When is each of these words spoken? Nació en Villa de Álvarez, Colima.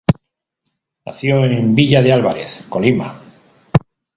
Nació 1.05 1.45
en 1.45 1.75
Villa 1.75 2.01
de 2.01 2.11
Álvarez, 2.11 2.65
Colima. 2.67 3.21